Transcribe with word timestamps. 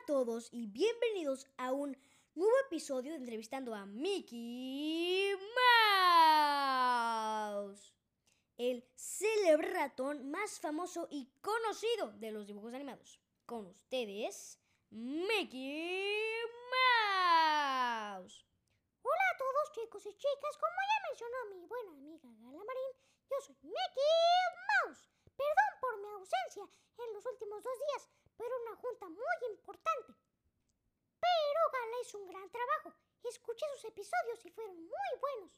a 0.00 0.06
todos 0.06 0.48
y 0.52 0.68
bienvenidos 0.68 1.46
a 1.58 1.72
un 1.72 1.98
nuevo 2.34 2.56
episodio 2.66 3.10
de 3.10 3.18
Entrevistando 3.18 3.74
a 3.74 3.84
Mickey 3.84 5.34
Mouse, 7.50 7.92
el 8.56 8.88
célebre 8.94 9.68
ratón 9.68 10.30
más 10.30 10.58
famoso 10.60 11.08
y 11.10 11.30
conocido 11.42 12.12
de 12.12 12.32
los 12.32 12.46
dibujos 12.46 12.72
animados. 12.72 13.20
Con 13.44 13.66
ustedes, 13.66 14.58
Mickey 14.88 16.38
Mouse. 16.70 18.46
Hola 19.02 19.24
a 19.34 19.36
todos 19.36 19.72
chicos 19.72 20.06
y 20.06 20.14
chicas, 20.14 20.56
como 20.58 20.72
ya 20.88 21.08
mencionó 21.08 21.36
mi 21.50 21.66
buena 21.66 21.92
amiga 21.92 22.30
Gala 22.40 22.64
Marín, 22.64 22.92
yo 23.28 23.36
soy 23.42 23.56
Mickey 23.60 24.48
Mouse. 24.86 25.06
Perdón 25.36 25.80
por 25.80 25.98
mi 25.98 26.08
ausencia 26.08 26.62
en 26.96 27.12
los 27.12 27.26
últimos 27.26 27.62
dos 27.62 27.78
días, 27.78 28.08
pero 28.36 28.50
una 28.66 28.76
junta 28.76 29.08
muy 29.08 29.50
importante. 29.50 30.14
Pero 31.20 31.60
Gala 31.72 31.96
hizo 32.02 32.18
un 32.18 32.26
gran 32.26 32.41
trabajo. 32.52 32.94
Escuché 33.24 33.64
sus 33.74 33.86
episodios 33.86 34.44
y 34.44 34.50
fueron 34.50 34.76
muy 34.76 35.10
buenos. 35.20 35.52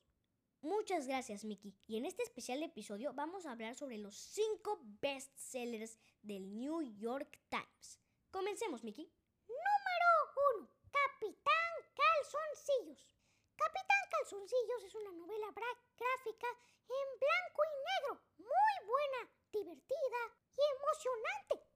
Muchas 0.63 1.07
gracias, 1.07 1.45
Mickey. 1.45 1.77
Y 1.87 1.99
en 1.99 2.07
este 2.07 2.23
especial 2.23 2.63
episodio 2.63 3.13
vamos 3.13 3.45
a 3.45 3.53
hablar 3.53 3.75
sobre 3.75 3.99
los 3.99 4.17
5 4.17 4.79
bestsellers 5.01 5.99
del 6.23 6.59
New 6.59 6.81
York 6.97 7.39
Times. 7.51 8.01
Comencemos, 8.31 8.83
Mickey. 8.83 9.13
Número 9.47 10.11
1. 10.57 10.71
Capitán 10.91 11.73
Calzoncillos. 11.95 13.11
Capitán 13.57 14.09
Calzoncillos 14.11 14.85
es 14.85 14.95
una 14.95 15.13
novela 15.13 15.53
gráfica 15.53 16.47
en 16.89 17.19
blanco 17.21 17.63
y 17.65 17.77
negro, 17.91 18.23
muy 18.39 18.87
buena, 18.87 19.31
divertida 19.53 20.21
y 20.57 20.63
emocionante. 20.77 21.75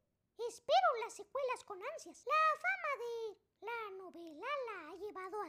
Espero 0.49 0.97
las 1.05 1.15
secuelas 1.15 1.65
con 1.65 1.83
ansias. 1.93 2.25
La 2.25 2.45
fama 2.63 2.93
de 3.05 3.67
la 3.67 3.91
novela 3.99 4.47
la 4.67 4.89
ha 4.89 4.97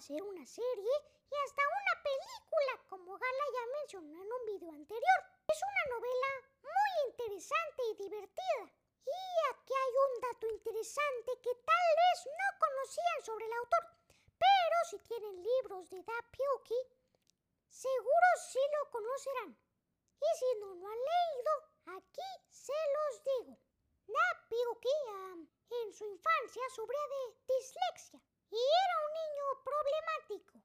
ser 0.01 0.21
una 0.23 0.45
serie 0.45 0.95
y 1.29 1.35
hasta 1.45 1.61
una 1.61 2.03
película, 2.03 2.73
como 2.89 3.17
Gala 3.17 3.45
ya 3.53 3.65
mencionó 3.79 4.21
en 4.23 4.31
un 4.31 4.45
video 4.45 4.71
anterior. 4.71 5.19
Es 5.47 5.59
una 5.61 5.95
novela 5.95 6.31
muy 6.63 6.91
interesante 7.11 7.83
y 7.91 7.95
divertida. 7.95 8.63
Y 9.05 9.21
aquí 9.51 9.73
hay 9.73 9.93
un 10.05 10.21
dato 10.21 10.47
interesante 10.47 11.31
que 11.41 11.53
tal 11.55 11.89
vez 11.99 12.17
no 12.25 12.59
conocían 12.59 13.19
sobre 13.25 13.45
el 13.45 13.53
autor, 13.53 13.83
pero 14.37 14.77
si 14.89 14.99
tienen 14.99 15.43
libros 15.43 15.89
de 15.89 16.03
Da 16.03 16.19
Piuki, 16.31 16.79
seguro 17.67 18.27
sí 18.51 18.59
lo 18.77 18.91
conocerán. 18.91 19.57
Y 20.21 20.37
si 20.37 20.59
no 20.59 20.75
lo 20.75 20.87
han 20.87 21.01
leído, 21.11 21.51
aquí 21.97 22.31
se 22.49 22.73
los 22.95 23.23
digo. 23.23 23.57
Da 24.07 24.47
Piuki 24.47 24.95
en 25.83 25.93
su 25.93 26.05
infancia 26.05 26.63
sufría 26.73 27.05
de 27.07 27.53
dislexia 27.53 28.21
y 28.51 28.57
era 28.57 28.95
un 29.05 29.13
niño 29.13 29.45
problemático. 29.63 30.61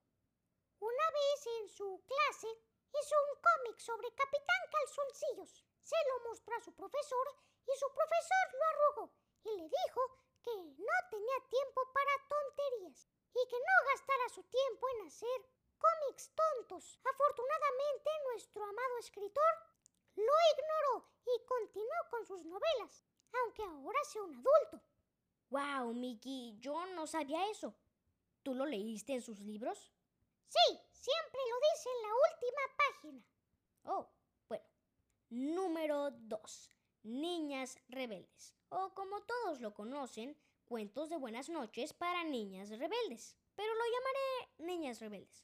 Una 0.79 1.11
vez 1.11 1.47
en 1.61 1.69
su 1.69 2.03
clase 2.05 2.47
hizo 2.47 3.15
un 3.29 3.41
cómic 3.41 3.79
sobre 3.79 4.11
Capitán 4.13 4.61
Calzoncillos. 4.71 5.63
Se 5.85 5.95
lo 6.09 6.29
mostró 6.29 6.55
a 6.57 6.61
su 6.61 6.73
profesor 6.73 7.27
y 7.67 7.77
su 7.77 7.85
profesor 7.93 8.45
lo 8.57 8.65
arrugó 8.65 9.13
y 9.43 9.49
le 9.55 9.69
dijo 9.69 10.01
que 10.41 10.55
no 10.57 10.97
tenía 11.11 11.39
tiempo 11.47 11.81
para 11.93 12.11
tonterías 12.27 13.07
y 13.35 13.47
que 13.47 13.59
no 13.59 13.75
gastara 13.91 14.29
su 14.29 14.41
tiempo 14.45 14.87
en 14.89 15.05
hacer 15.05 15.45
cómics 15.77 16.31
tontos. 16.33 16.99
Afortunadamente 17.05 18.09
nuestro 18.31 18.63
amado 18.63 18.97
escritor 18.97 19.53
lo 20.15 20.33
ignoró 20.57 21.05
y 21.27 21.45
continuó 21.45 22.01
con 22.09 22.25
sus 22.25 22.43
novelas, 22.45 23.03
aunque 23.43 23.61
ahora 23.61 24.03
sea 24.05 24.23
un 24.23 24.33
adulto. 24.33 24.81
¡Wow, 25.51 25.93
Mickey! 25.93 26.57
Yo 26.57 26.83
no 26.97 27.05
sabía 27.05 27.47
eso. 27.51 27.75
¿Tú 28.41 28.55
lo 28.55 28.65
leíste 28.65 29.13
en 29.13 29.21
sus 29.21 29.39
libros? 29.39 29.91
Sí, 30.47 30.81
siempre 30.91 31.41
lo 31.47 31.57
dice 31.69 31.89
en 31.89 32.01
la 32.01 32.13
última 32.25 32.61
página. 32.75 33.23
Oh. 33.83 34.14
Número 35.29 36.11
2. 36.11 36.69
Niñas 37.03 37.79
rebeldes. 37.89 38.53
O 38.69 38.93
como 38.93 39.21
todos 39.21 39.59
lo 39.59 39.73
conocen, 39.73 40.37
cuentos 40.65 41.09
de 41.09 41.17
buenas 41.17 41.49
noches 41.49 41.93
para 41.93 42.23
niñas 42.23 42.69
rebeldes. 42.69 43.35
Pero 43.55 43.73
lo 43.73 43.83
llamaré 43.85 44.71
Niñas 44.71 44.99
rebeldes. 44.99 45.43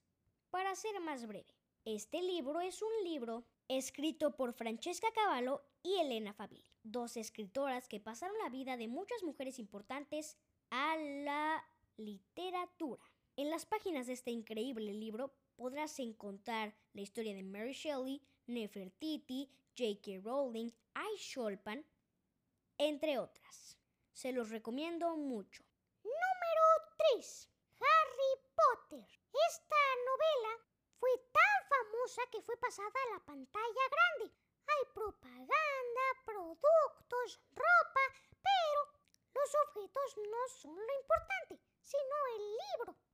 Para 0.51 0.75
ser 0.75 0.99
más 0.99 1.25
breve, 1.25 1.55
este 1.85 2.21
libro 2.21 2.61
es 2.61 2.81
un 2.81 3.03
libro 3.03 3.43
escrito 3.67 4.35
por 4.35 4.53
Francesca 4.53 5.07
Cavallo 5.13 5.63
y 5.81 5.95
Elena 5.95 6.33
Favilli, 6.33 6.69
dos 6.83 7.17
escritoras 7.17 7.87
que 7.87 7.99
pasaron 7.99 8.37
la 8.39 8.49
vida 8.49 8.77
de 8.77 8.87
muchas 8.87 9.23
mujeres 9.23 9.57
importantes 9.57 10.37
a 10.69 10.95
la 10.97 11.65
literatura. 11.97 13.01
En 13.37 13.49
las 13.49 13.65
páginas 13.65 14.07
de 14.07 14.13
este 14.13 14.31
increíble 14.31 14.93
libro 14.93 15.33
podrás 15.55 15.97
encontrar 15.99 16.75
la 16.93 17.01
historia 17.01 17.33
de 17.33 17.43
Mary 17.43 17.71
Shelley, 17.71 18.21
Nefertiti, 18.47 19.49
J.K. 19.77 20.19
Rowling, 20.21 20.69
I. 20.95 21.17
Sholpan, 21.17 21.85
entre 22.77 23.19
otras. 23.19 23.77
Se 24.11 24.33
los 24.33 24.49
recomiendo 24.49 25.15
mucho. 25.15 25.63
Número 26.03 26.65
3. 27.15 27.49
Harry 27.79 28.49
Potter. 28.53 29.07
Esta 29.49 29.81
novela 30.05 30.63
fue 30.99 31.09
tan 31.31 31.69
famosa 31.69 32.21
que 32.31 32.41
fue 32.41 32.57
pasada 32.57 32.89
a 32.89 33.13
la 33.13 33.25
pantalla 33.25 33.85
grande. 33.91 34.35
Hay 34.67 34.93
propaganda, 34.93 36.05
productos, 36.25 37.39
ropa, 37.51 38.01
pero 38.43 38.99
los 39.33 39.55
objetos 39.67 40.17
no 40.17 40.49
son 40.49 40.75
lo 40.75 40.99
importante, 40.99 41.59
sino 41.81 42.15
el 42.35 42.57
libro. 42.57 43.10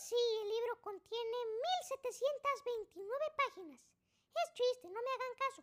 Sí, 0.00 0.16
el 0.16 0.48
libro 0.48 0.80
contiene 0.80 1.36
1729 1.84 3.34
páginas. 3.36 3.80
Es 4.34 4.54
triste, 4.54 4.88
no 4.88 5.02
me 5.02 5.10
hagan 5.10 5.34
caso, 5.36 5.62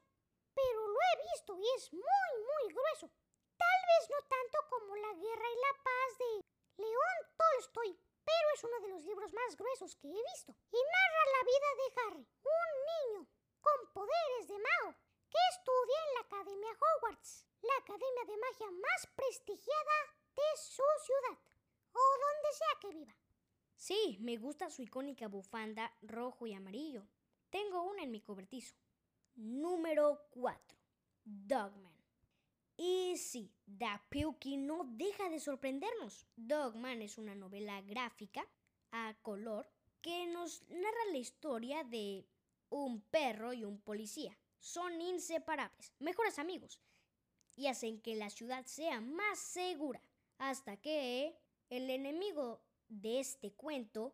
pero 0.53 0.87
lo 0.87 0.99
he 1.01 1.15
visto 1.33 1.57
y 1.57 1.65
es 1.75 1.91
muy, 1.91 2.33
muy 2.45 2.71
grueso. 2.71 3.09
Tal 3.57 3.79
vez 3.89 4.09
no 4.11 4.21
tanto 4.29 4.57
como 4.69 4.95
La 4.95 5.13
Guerra 5.13 5.49
y 5.49 5.57
la 5.57 5.73
Paz 5.81 6.17
de 6.19 6.41
León 6.85 7.17
Tolstoy, 7.35 7.99
pero 8.23 8.45
es 8.53 8.63
uno 8.63 8.79
de 8.79 8.87
los 8.89 9.03
libros 9.05 9.33
más 9.33 9.57
gruesos 9.57 9.95
que 9.95 10.07
he 10.07 10.23
visto. 10.31 10.53
Y 10.69 10.77
narra 10.77 11.23
la 11.33 11.43
vida 11.51 11.69
de 11.81 11.87
Harry, 11.97 12.27
un 12.45 12.71
niño 12.93 13.27
con 13.59 13.87
poderes 13.91 14.47
de 14.47 14.59
mago 14.59 14.93
que 15.31 15.41
estudia 15.49 15.97
en 16.05 16.13
la 16.13 16.21
Academia 16.21 16.77
Hogwarts, 16.77 17.43
la 17.63 17.75
academia 17.77 18.23
de 18.25 18.37
magia 18.37 18.69
más 18.69 19.07
prestigiada 19.15 19.97
de 20.35 20.57
su 20.57 20.85
ciudad, 21.01 21.39
o 21.91 22.03
donde 22.21 22.53
sea 22.53 22.79
que 22.81 22.89
viva. 22.91 23.26
Sí, 23.77 24.17
me 24.19 24.37
gusta 24.37 24.71
su 24.71 24.81
icónica 24.81 25.27
bufanda 25.27 25.93
rojo 26.01 26.47
y 26.47 26.53
amarillo. 26.53 27.07
Tengo 27.51 27.83
una 27.83 28.03
en 28.03 28.11
mi 28.11 28.21
cobertizo. 28.21 28.75
Número 29.35 30.27
4. 30.31 30.77
Dogman. 31.23 31.93
Y 32.75 33.17
sí, 33.17 33.53
Da 33.65 34.03
no 34.57 34.83
deja 34.83 35.29
de 35.29 35.39
sorprendernos. 35.39 36.25
Dogman 36.35 37.03
es 37.03 37.19
una 37.19 37.35
novela 37.35 37.81
gráfica 37.81 38.47
a 38.91 39.15
color 39.21 39.69
que 40.01 40.25
nos 40.27 40.63
narra 40.69 41.11
la 41.11 41.17
historia 41.17 41.83
de 41.83 42.25
un 42.69 43.01
perro 43.01 43.53
y 43.53 43.63
un 43.63 43.79
policía. 43.79 44.37
Son 44.59 44.99
inseparables, 45.01 45.93
mejores 45.99 46.39
amigos, 46.39 46.79
y 47.55 47.67
hacen 47.67 48.01
que 48.01 48.15
la 48.15 48.29
ciudad 48.29 48.65
sea 48.65 49.01
más 49.01 49.39
segura. 49.39 50.01
Hasta 50.39 50.77
que 50.77 51.35
el 51.69 51.89
enemigo 51.89 52.61
de 52.89 53.19
este 53.19 53.51
cuento, 53.51 54.13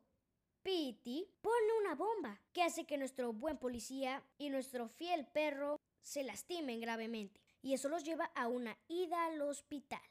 Pity, 0.63 1.27
pone 1.41 1.73
una 1.81 1.95
bomba 1.95 2.39
que 2.53 2.63
hace 2.63 2.85
que 2.85 2.97
nuestro 2.97 3.33
buen 3.33 3.57
policía 3.57 4.23
y 4.37 4.49
nuestro 4.49 4.87
fiel 4.87 5.25
perro 5.27 5.79
se 6.01 6.23
lastimen 6.23 6.79
gravemente. 6.79 7.41
Y 7.61 7.73
eso 7.73 7.89
los 7.89 8.03
lleva 8.03 8.25
a 8.35 8.47
una 8.47 8.77
ida 8.87 9.25
al 9.25 9.41
hospital. 9.41 10.01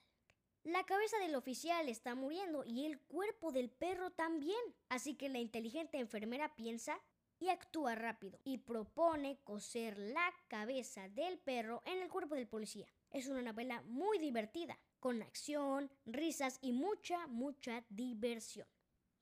La 0.65 0.85
cabeza 0.85 1.19
del 1.19 1.35
oficial 1.35 1.89
está 1.89 2.15
muriendo 2.15 2.65
y 2.65 2.85
el 2.85 3.01
cuerpo 3.01 3.51
del 3.51 3.71
perro 3.71 4.11
también. 4.11 4.61
Así 4.89 5.15
que 5.15 5.29
la 5.29 5.39
inteligente 5.39 5.99
enfermera 5.99 6.55
piensa 6.55 7.01
y 7.43 7.51
actúa 7.51 7.97
rápido 7.97 8.39
y 8.45 8.59
propone 8.59 9.41
coser 9.43 9.99
la 9.99 10.33
cabeza 10.47 11.09
del 11.09 11.41
perro 11.41 11.83
en 11.85 12.01
el 12.01 12.09
cuerpo 12.09 12.37
del 12.37 12.47
policía. 12.47 12.87
Es 13.11 13.27
una 13.27 13.43
novela 13.43 13.83
muy 13.83 14.19
divertida, 14.19 14.79
con 15.01 15.21
acción, 15.23 15.91
risas 16.05 16.59
y 16.61 16.71
mucha, 16.71 17.27
mucha 17.27 17.85
diversión. 17.89 18.69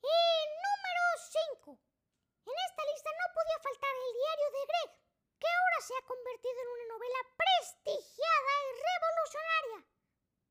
Y 0.03 0.21
número 0.67 1.05
5. 1.57 1.81
En 2.45 2.53
esta 2.69 2.83
lista 2.93 3.11
no 3.11 3.35
podía 3.35 3.59
faltar 3.63 3.91
el 3.97 4.13
diario 4.13 4.49
de 4.53 4.67
Greg, 4.69 4.91
que 5.39 5.47
ahora 5.49 5.81
se 5.81 5.95
ha 5.95 6.07
convertido 6.07 6.57
en 6.61 6.69
una 6.77 6.95
novela 6.95 7.21
prestigiada 7.41 8.53
y 8.67 8.71
revolucionaria. 8.91 9.89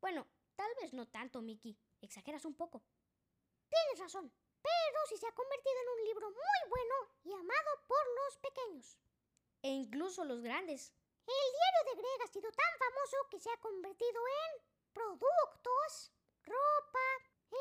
Bueno, 0.01 0.27
tal 0.55 0.71
vez 0.81 0.93
no 0.93 1.07
tanto, 1.07 1.43
Mickey. 1.43 1.77
Exageras 2.01 2.45
un 2.45 2.55
poco. 2.55 2.81
Tienes 3.69 3.99
razón, 3.99 4.33
sí 5.07 5.17
se 5.17 5.27
ha 5.27 5.31
convertido 5.33 5.75
en 5.81 5.89
un 5.89 6.05
libro 6.05 6.29
muy 6.29 6.69
bueno 6.69 6.95
y 7.23 7.33
amado 7.33 7.71
por 7.87 8.03
los 8.07 8.37
pequeños. 8.37 8.97
E 9.61 9.69
incluso 9.69 10.23
los 10.23 10.41
grandes. 10.41 10.93
El 11.25 11.47
diario 11.57 11.83
de 11.85 12.01
Greg 12.01 12.21
ha 12.23 12.27
sido 12.27 12.51
tan 12.51 12.73
famoso 12.79 13.17
que 13.29 13.39
se 13.39 13.51
ha 13.51 13.57
convertido 13.57 14.21
en 14.27 14.61
productos, 14.93 16.11
ropa 16.43 17.07
e 17.51 17.57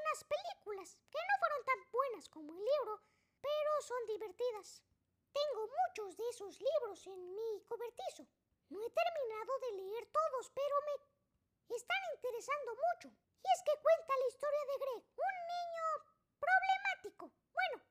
unas 0.00 0.24
películas 0.24 0.96
que 1.10 1.18
no 1.18 1.34
fueron 1.38 1.64
tan 1.64 1.90
buenas 1.90 2.28
como 2.28 2.52
el 2.52 2.64
libro, 2.64 3.00
pero 3.40 3.70
son 3.82 4.06
divertidas. 4.06 4.82
Tengo 5.32 5.68
muchos 5.68 6.16
de 6.16 6.28
esos 6.28 6.60
libros 6.60 7.06
en 7.06 7.34
mi 7.34 7.64
cobertizo. 7.68 8.26
No 8.68 8.80
he 8.82 8.90
terminado 8.90 9.58
de 9.60 9.72
leer 9.72 10.06
todos, 10.10 10.50
pero 10.50 10.74
me 10.86 11.76
están 11.76 12.02
interesando 12.14 12.74
mucho. 12.74 13.08
Y 13.08 13.46
es 13.54 13.62
que 13.62 13.80
cuenta 13.80 14.18
la 14.18 14.28
historia 14.28 14.64
de 14.66 14.78
Greg, 14.78 15.04
un 15.16 15.36
niño 15.54 15.86
problemático. 16.40 17.30
Bueno, 17.52 17.82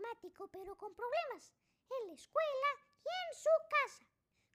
no 0.00 0.05
pero 0.50 0.76
con 0.76 0.94
problemas 0.94 1.52
en 1.90 2.08
la 2.08 2.14
escuela 2.14 2.70
y 3.04 3.08
en 3.08 3.34
su 3.34 3.54
casa. 3.68 4.04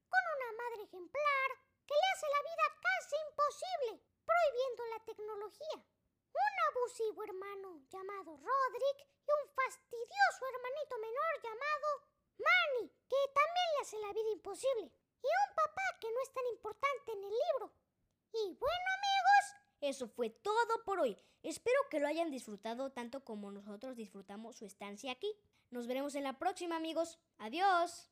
Con 0.10 0.22
una 0.36 0.52
madre 0.58 0.84
ejemplar 0.84 1.50
que 1.86 1.94
le 1.94 2.08
hace 2.14 2.28
la 2.28 2.42
vida 2.42 2.66
casi 2.82 3.16
imposible, 3.30 3.92
prohibiendo 4.26 4.86
la 4.86 5.00
tecnología. 5.06 5.78
Un 6.32 6.54
abusivo 6.70 7.24
hermano 7.24 7.84
llamado 7.90 8.38
Roderick 8.38 9.00
y 9.00 9.32
un 9.32 9.54
fastidioso 9.54 10.42
hermanito 10.50 10.98
menor 10.98 11.34
llamado 11.44 11.88
Manny, 12.40 12.90
que 13.08 13.22
también 13.34 13.68
le 13.76 13.82
hace 13.82 14.00
la 14.00 14.14
vida 14.14 14.30
imposible. 14.32 14.92
Y 15.22 15.28
un 15.28 15.56
papá 15.56 15.88
que 16.00 16.12
no 16.12 16.22
es 16.22 16.34
tan 16.34 16.48
importante 16.48 17.12
en 17.12 17.24
el 17.24 17.30
libro. 17.30 17.72
Y 18.34 18.54
bueno 18.56 18.91
eso 19.82 20.08
fue 20.08 20.30
todo 20.30 20.84
por 20.86 21.00
hoy. 21.00 21.18
Espero 21.44 21.78
que 21.90 22.00
lo 22.00 22.08
hayan 22.08 22.32
disfrutado 22.32 22.92
tanto 22.92 23.26
como 23.26 23.52
nosotros 23.52 23.96
disfrutamos 23.96 24.56
su 24.56 24.66
estancia 24.66 25.12
aquí. 25.12 25.34
Nos 25.72 25.88
veremos 25.88 26.16
en 26.16 26.24
la 26.24 26.38
próxima 26.38 26.78
amigos. 26.78 27.20
Adiós. 27.38 28.12